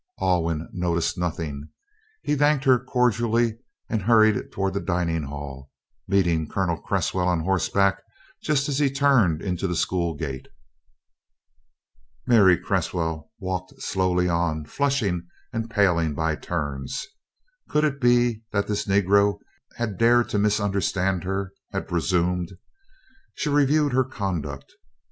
Alwyn 0.19 0.67
noticed 0.73 1.15
nothing. 1.15 1.69
He 2.23 2.35
thanked 2.35 2.65
her 2.65 2.79
cordially 2.83 3.59
and 3.87 4.01
hurried 4.01 4.51
toward 4.51 4.73
the 4.73 4.79
dining 4.79 5.21
hall, 5.21 5.69
meeting 6.07 6.47
Colonel 6.47 6.77
Cresswell 6.81 7.27
on 7.27 7.41
horseback 7.41 8.01
just 8.41 8.67
as 8.67 8.79
he 8.79 8.89
turned 8.89 9.43
into 9.43 9.67
the 9.67 9.75
school 9.75 10.15
gate. 10.15 10.47
Mary 12.25 12.57
Cresswell 12.57 13.29
walked 13.37 13.79
slowly 13.79 14.27
on, 14.27 14.65
flushing 14.65 15.27
and 15.53 15.69
paling 15.69 16.15
by 16.15 16.35
turns. 16.35 17.05
Could 17.69 17.83
it 17.83 18.01
be 18.01 18.41
that 18.51 18.65
this 18.65 18.87
Negro 18.87 19.37
had 19.75 19.99
dared 19.99 20.29
to 20.29 20.39
misunderstand 20.39 21.25
her 21.25 21.53
had 21.73 21.87
presumed? 21.87 22.51
She 23.35 23.49
reviewed 23.51 23.93
her 23.93 24.03
conduct. 24.05 24.73